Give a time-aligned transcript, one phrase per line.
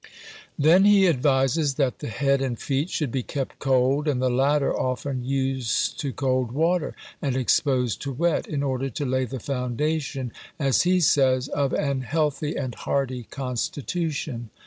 [0.57, 4.75] Then he advises, that the head and feet should be kept cold; and the latter
[4.75, 10.31] often used to cold water, and exposed to wet, in order to lay the foundation,
[10.57, 14.49] as he says, of an healthy and hardy constitution.